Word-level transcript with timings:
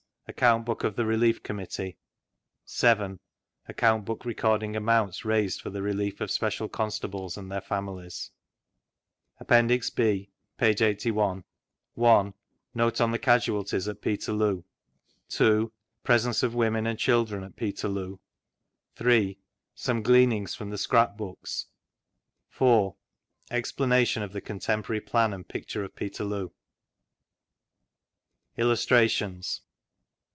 Account 0.27 0.63
Book 0.65 0.83
of 0.85 0.95
tbe 0.95 1.05
Relief 1.05 1.43
Committee. 1.43 1.97
7. 2.63 3.19
Account 3.67 4.05
Book 4.05 4.23
recording 4.23 4.77
amounts 4.77 5.25
raised 5.25 5.59
for 5.59 5.69
the 5.69 5.81
relief 5.81 6.21
of 6.21 6.31
Special 6.31 6.69
Constables 6.69 7.35
and 7.37 7.51
their 7.51 7.59
families. 7.59 8.31
APPENDIX 9.41 9.89
B 9.89 10.29
1. 10.57 11.43
Note 12.73 13.01
on 13.01 13.11
the 13.11 13.19
Casualties 13.19 13.89
at 13.89 13.99
Peterloo. 14.01 14.63
2. 15.27 15.73
Presence 16.05 16.41
of 16.43 16.55
women 16.55 16.87
and 16.87 16.97
children 16.97 17.43
at 17.43 17.57
Peterloo. 17.57 18.17
3. 18.95 19.37
Some 19.75 20.01
gleanings 20.01 20.55
from 20.55 20.69
the 20.69 20.77
Scrap 20.77 21.17
Books. 21.17 21.65
4 22.47 22.95
Eiplanation 23.51 24.23
of 24.23 24.31
th« 24.31 24.45
Contemporary 24.45 25.01
Flan 25.01 25.31
ajid 25.31 25.49
Picture 25.49 25.83
at 25.83 25.95
P«terloo. 25.95 26.53
3369::; 28.55 28.55
vGoogIc 28.55 28.57
Illustrations. 28.59 29.61